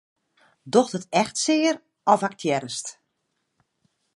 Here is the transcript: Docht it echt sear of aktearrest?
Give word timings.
Docht 0.73 0.95
it 0.97 1.05
echt 1.21 1.35
sear 1.45 1.75
of 2.13 2.21
aktearrest? 2.29 2.87